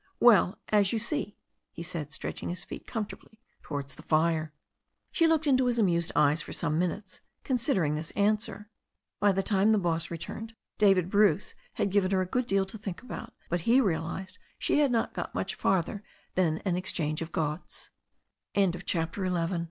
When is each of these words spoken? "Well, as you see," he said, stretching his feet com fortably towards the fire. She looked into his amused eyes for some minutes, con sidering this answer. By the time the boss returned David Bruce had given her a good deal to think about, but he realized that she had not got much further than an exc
"Well, 0.19 0.57
as 0.69 0.91
you 0.91 0.97
see," 0.97 1.37
he 1.71 1.83
said, 1.83 2.11
stretching 2.11 2.49
his 2.49 2.63
feet 2.65 2.87
com 2.87 3.05
fortably 3.05 3.37
towards 3.61 3.93
the 3.93 4.01
fire. 4.01 4.51
She 5.11 5.27
looked 5.27 5.45
into 5.45 5.67
his 5.67 5.77
amused 5.77 6.11
eyes 6.15 6.41
for 6.41 6.53
some 6.53 6.79
minutes, 6.79 7.21
con 7.43 7.57
sidering 7.59 7.93
this 7.93 8.09
answer. 8.15 8.67
By 9.19 9.31
the 9.31 9.43
time 9.43 9.71
the 9.71 9.77
boss 9.77 10.09
returned 10.09 10.55
David 10.79 11.11
Bruce 11.11 11.53
had 11.73 11.91
given 11.91 12.09
her 12.09 12.21
a 12.21 12.25
good 12.25 12.47
deal 12.47 12.65
to 12.65 12.79
think 12.79 13.03
about, 13.03 13.33
but 13.47 13.61
he 13.69 13.79
realized 13.79 14.37
that 14.37 14.43
she 14.57 14.79
had 14.79 14.91
not 14.91 15.13
got 15.13 15.35
much 15.35 15.53
further 15.53 16.01
than 16.33 16.63
an 16.65 16.73
exc 16.73 17.21